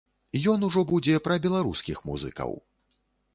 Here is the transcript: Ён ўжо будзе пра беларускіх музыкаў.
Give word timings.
Ён 0.53 0.63
ўжо 0.67 0.83
будзе 0.91 1.19
пра 1.27 1.37
беларускіх 1.45 2.01
музыкаў. 2.09 2.57